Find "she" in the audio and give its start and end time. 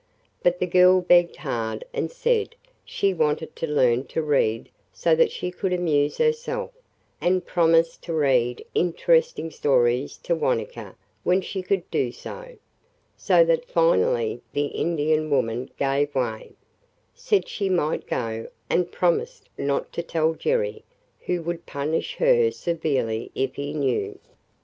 2.83-3.13, 5.29-5.51, 11.41-11.61, 17.47-17.69